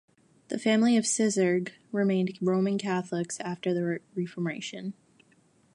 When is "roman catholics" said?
2.41-3.39